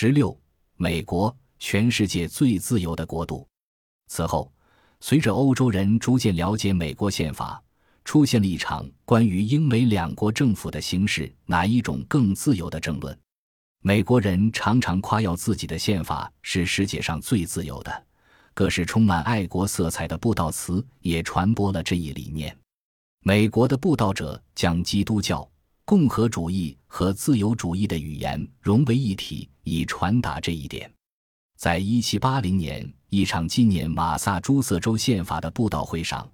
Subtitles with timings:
[0.00, 0.40] 十六，
[0.76, 3.44] 美国，全世界最自由的国度。
[4.06, 4.52] 此后，
[5.00, 7.60] 随着欧洲人逐渐了解美国宪法，
[8.04, 13.18] 出现了一场关于英美两国政府的形式哪一种更自由的争论。
[13.82, 18.06] 美国人常常夸耀自己的宪法是世界上最自由的，
[18.54, 22.56] 各式充满爱国色彩的布道词也传播了这一理念。
[23.24, 25.50] 美国的布道者将基督教、
[25.88, 30.92] 共和主义和自由主义的语言融为一体，以传达这一点。
[31.56, 36.30] 在一七八零年一场纪念马萨诸塞州宪法的布道会上，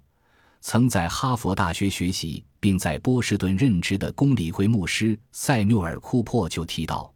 [0.59, 7.09] 曾在哈佛大学学习并在波士顿任职的公理会牧师塞缪尔·库珀就提到。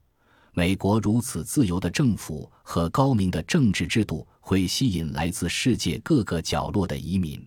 [0.53, 7.45] 美国如此自由的政府和高明的政治制度，会吸引来自世界各个角落的移民。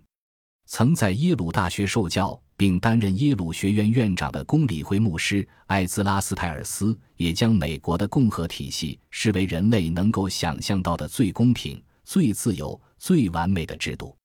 [0.74, 14.16] 曾在耶鲁大学受教并担任耶鲁学院院长的公理会牧师艾兹拉斯泰尔斯，也将美国的共和体系视为人类能够想象到的最公平、最自由、最完美的制度。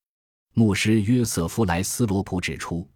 [0.54, 2.88] 牧师约瑟夫莱斯罗普指出，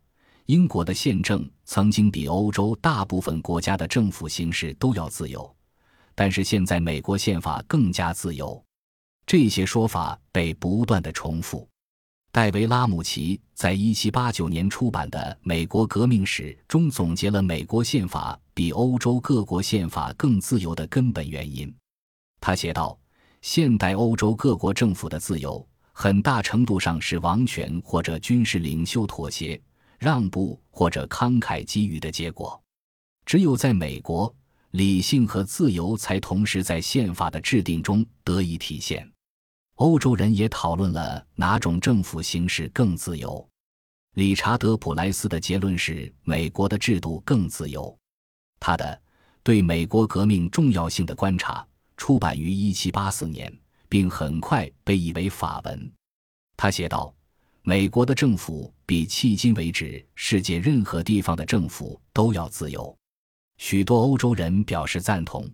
[0.46, 5.54] 英国的宪政曾经比欧洲大部分国家的政府形式都要自由。
[6.16, 8.64] 但是现在美国宪法更加自由，
[9.26, 11.68] 这些说法被不断的重复。
[12.34, 21.74] 戴维·拉姆齐在一七八九年出版的《美国革命史》中总结了美国宪法比欧洲各国宪法更自由的根本原因。
[22.40, 22.98] 他写道
[23.44, 29.62] ：“现代欧洲各国政府的自由，很大程度上是王权或者军事领袖妥协、
[30.00, 32.58] 让步或者慷慨给予的结果。
[33.26, 34.34] 只有在美国。”
[34.72, 39.06] 理性和自由才同时在宪法的制定中得以体现。
[39.82, 43.50] 欧洲人也讨论了哪种政府形式更自由。
[44.14, 47.98] 理查德·普莱斯的结论是美国的制度更自由。
[48.60, 48.86] 他的
[49.42, 51.56] 《对美国革命重要性的观察》
[51.98, 53.60] 出版于1784年，
[53.90, 55.92] 并很快被译为法文。
[56.56, 57.12] 他写道
[57.64, 62.96] ：“美国的政府比迄今为止世界任何地方的政府都要自由。”
[63.58, 65.50] 许多欧洲人表示赞同，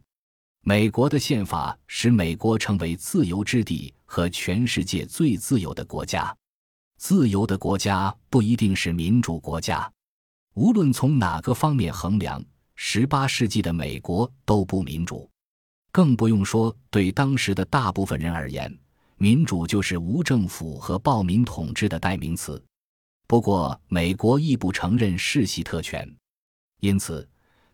[0.67, 6.35] 美国的宪法使美国成为自由之地和全世界最自由的国家。
[6.97, 9.89] 自由的国家不一定是民主国家，
[10.55, 12.43] 无论从哪个方面衡量，
[12.75, 15.29] 十八世纪的美国都不民主，
[15.89, 18.77] 更不用说对当时的大部分人而言，
[19.15, 22.61] 民主就是无政府和暴民统治的代名词。
[23.25, 26.13] 不过，美国亦不承认世袭特权，
[26.81, 27.25] 因此。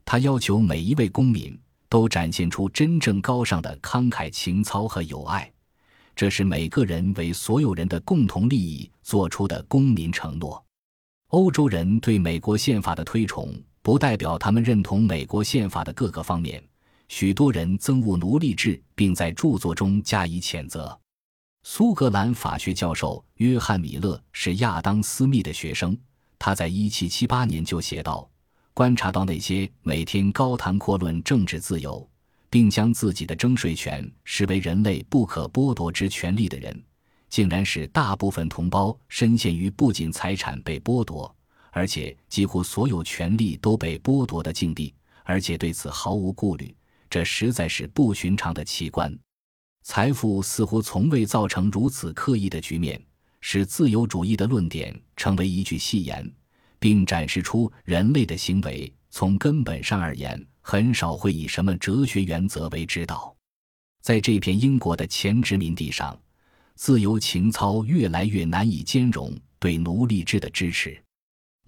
[0.05, 1.57] 他要求每一位公民
[1.93, 5.53] 都展现出真正高尚的慷慨情操和友爱，
[6.15, 10.65] 这是每个人为所有人的共同利益做出的公民承诺。
[11.27, 16.63] 欧洲人对美国宪法的推崇，不代表他们认同美国宪法的各个方面。
[17.09, 20.99] 许多人憎恶奴隶制，并在著作中加以谴责。
[21.61, 25.95] 苏格兰法学教授约翰·米勒是亚当·斯密的学生，
[26.39, 28.27] 他在1778年就写道。
[28.73, 32.09] 观察到那些每天高谈阔论政治自由，
[32.49, 36.83] 并将自己的征税权视为人类不可剥夺之权利的人，
[37.29, 41.33] 竟然使大部分同胞深陷于不仅财产被剥夺，
[41.69, 44.91] 而且几乎所有权利都被剥夺的境地，
[45.23, 46.75] 而且对此毫无顾虑，
[47.11, 49.15] 这实在是不寻常的奇观。
[49.83, 52.99] 财富似乎从未造成如此刻意的局面，
[53.39, 56.27] 使自由主义的论点成为一句戏言。
[56.83, 63.33] 并展示出人类的行为从根本上而言很少会以什么哲学原则为指导。
[64.01, 66.19] 在这片英国的前殖民地上，
[66.75, 71.01] 自由情操越来越难以兼容对奴隶制的支持。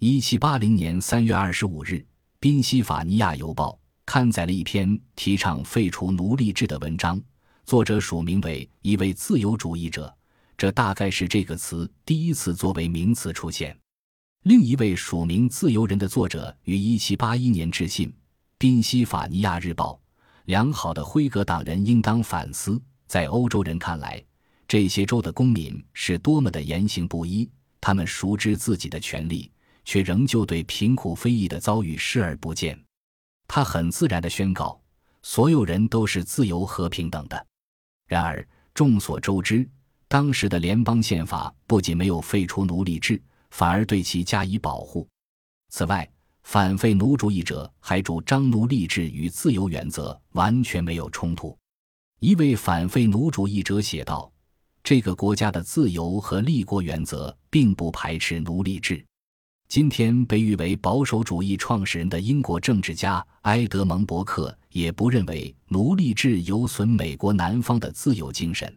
[0.00, 1.92] 一七八零年三月二十五日，
[2.38, 3.70] 《宾夕法尼亚邮报》
[4.04, 7.18] 刊载了一篇提倡废除奴隶制的文章，
[7.64, 10.14] 作者署名为一位自由主义者，
[10.58, 13.74] 这大概是这个词第一次作为名词出现。
[14.46, 18.08] 另一位署名“自由人”的作者于1781年致信
[18.56, 19.94] 《宾夕法尼亚日报》
[20.46, 24.24] ：“良好的辉格党人应当反思，在欧洲人看来，
[24.68, 27.50] 这些州的公民是多么的言行不一。
[27.80, 29.50] 他们熟知自己的权利，
[29.84, 32.80] 却仍旧对贫苦非议的遭遇视而不见。
[33.48, 34.80] 他很自然地宣告，
[35.24, 37.46] 所有人都是自由和平等的。
[38.06, 39.68] 然而，众所周知，
[40.06, 43.20] 当时的联邦宪法不仅没有废除奴隶制。”
[43.50, 45.06] 反而对其加以保护。
[45.68, 46.08] 此外，
[46.42, 51.56] 反废奴主义者还主张奴隶制与自由原则完全没有冲突。
[52.20, 54.30] 一位反废奴主义者写道
[54.82, 59.04] ：“这个国家的自由和立国原则并不排斥奴隶制。”
[59.68, 68.72] 今天被誉为保守主义创始人的英国政治家埃德蒙·伯克也不认为奴隶制有损美国南方的自由精神。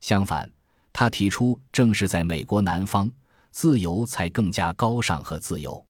[0.00, 0.50] 相反，
[0.94, 3.10] 他提出，正是在美国南方，
[3.54, 5.82] 自由才更加高尚和自由。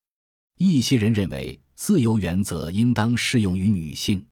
[0.59, 4.25] 一些人认为，自由原则应当适用于女性。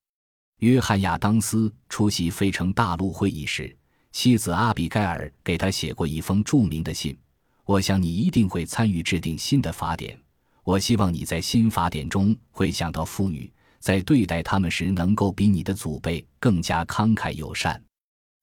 [0.58, 3.74] 约翰·亚当斯出席费城大陆会议时，
[4.12, 7.18] 妻子阿比盖尔给他写过一封著名的信。
[7.64, 10.16] 我想你一定会参与制定新的法典。
[10.62, 17.82] 我希望你在新法典中会想到妇女，在对待他们时能够比你的祖辈更加慷慨友善。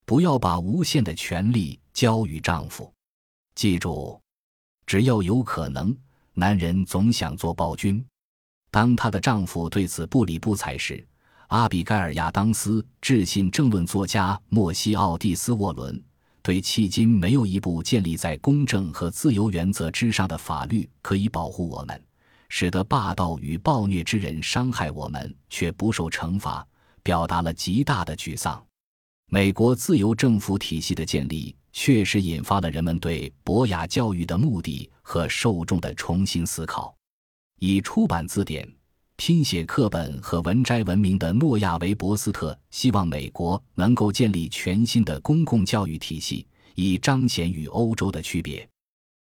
[0.04, 2.92] 不要把无限的权利交予丈夫。
[3.54, 4.20] 记住，
[4.90, 5.96] 只要有可能，
[6.34, 8.04] 男人总想做暴君。
[8.72, 11.08] 当她的丈夫对此不理不睬时，
[11.50, 16.04] 阿比盖尔·亚当斯致信政论作家莫西奥蒂斯·沃伦。
[16.42, 22.04] 对，迄今没有一部建立在公正和自由原则之上的法律可以保护我们，
[22.48, 26.68] 使得霸道与暴虐之人伤害我们却不受惩罚，
[27.04, 28.60] 表达了极大的沮丧。
[29.28, 36.96] 美国自由政府体系的建立确实引发了人们对博雅教育的目的和受众的重新思考。
[37.60, 38.68] 以出版字典。
[39.22, 48.66] 拼写课本和文摘闻名的诺亚维伯斯特希望美国能够建立全新的公共教育体系，以彰显与欧洲的区别。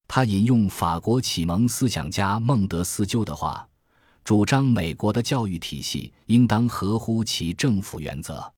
[0.06, 3.66] 他引用法国启蒙思想家孟德斯鸠的话，
[4.26, 8.54] 主张美国的教育体系应当合乎其政府原则。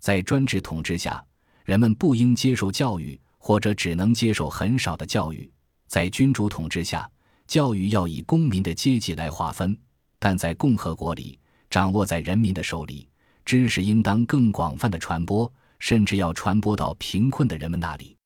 [0.00, 1.22] 在专制统治下，
[1.70, 5.48] 人们不应接受教育，或者只能接受很少的教育；
[5.86, 7.08] 在君主统治下，
[7.46, 9.78] 教育要以公民的阶级来划分。
[10.18, 11.38] 但在共和国里，
[11.70, 13.08] 掌握在人民的手里，
[13.44, 18.16] 知识应当更广泛的传播，甚至要传播到贫困的人们那里。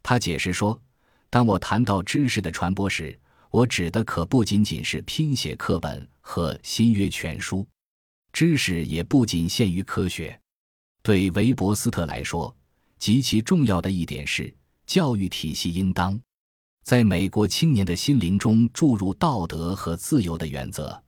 [0.00, 0.80] 他解释说
[1.28, 3.18] ：“当我谈到知识的传播时，
[3.50, 7.66] 我指的可不仅仅是拼写课本和新约全书，
[8.32, 10.40] 知识也不仅限于科学。
[11.02, 12.56] 对韦伯斯特来说，
[12.98, 14.54] 极其重要的一点是，
[14.86, 16.20] 教育体系应当
[16.82, 20.98] 在美国青年的心灵中注入道德和自由的原则。”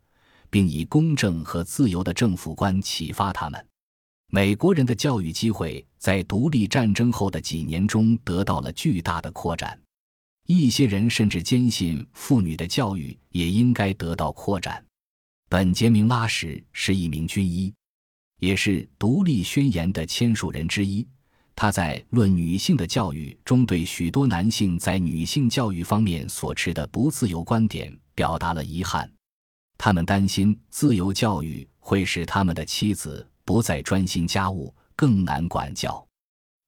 [0.48, 3.66] 并以公正和自由的政府观启发他们。
[4.28, 9.78] 美国人的教育机会在独立战争后的几年中得到了巨大的扩展。
[10.46, 14.82] 一些人甚至坚信妇女的教育也应该得到扩展。
[15.48, 17.74] 本杰明·拉什是一名军医，
[18.38, 21.06] 也是《独立宣言》的签署人之一。
[21.56, 29.10] 他在《论女性的教育》中对许多男性在女性教育方面所持的不自由观点表达了遗憾。
[29.78, 36.06] 他们担心自由教育会使他们的妻子不再专心家务，更难管教。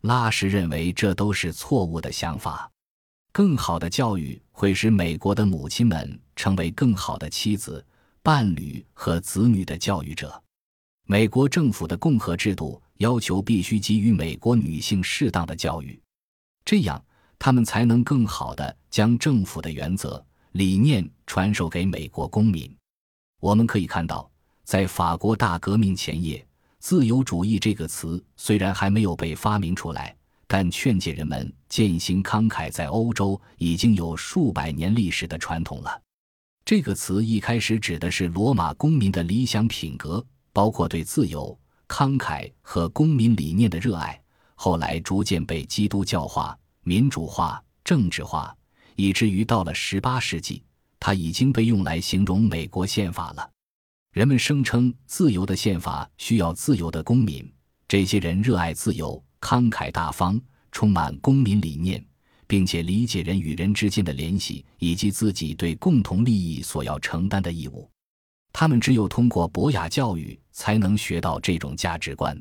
[0.02, 2.70] 拉什认为这都是错误的想法。
[3.31, 7.85] 更好的教育会使美国的母亲们成为更好的妻子、
[8.23, 10.43] 伴侣和子女的教育者。
[11.05, 16.00] 美国政府的共和制度要求必须给予美国女性适当的教育，
[16.64, 17.02] 这样
[17.38, 22.72] 他们才能更好的将政府的原则理念传授给美国公民。
[23.40, 24.28] 我们可以看到，
[24.64, 26.44] 在法国大革命前夜
[26.80, 30.16] ，“自由主义”这个词虽然还没有被发明出来，
[30.48, 36.02] 但劝诫人们践行慷慨，在欧洲已经有数百年历史的传统了。
[36.64, 41.56] 这个词一开始指的是罗马公民的理想品格，包括对自由、
[41.88, 44.20] 慷慨和公民理念的热爱。
[44.55, 48.54] 后来逐渐被基督教化、民主化、政治化，
[48.97, 50.62] 以至于到了十八世纪。
[51.00, 53.50] 它已经被用来形容美国宪法了。
[54.12, 57.49] 人们声称，自由的宪法需要自由的公民。
[57.87, 60.40] 这些人热爱自由，慷慨大方，
[60.73, 62.04] 充满公民理念，
[62.49, 67.88] 并且理解人与人之间的联系以及自己对共同利益所要承担的义务。
[68.52, 72.36] 他们只有通过博雅教育才能学到这种价值观。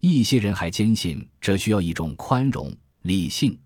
[0.00, 3.58] 一些人还坚信，这需要一种宽容、理性、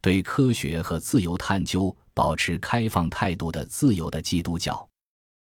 [0.00, 1.94] 对科学和自由探究。
[2.14, 4.86] 保持开放态度的自由的基督教，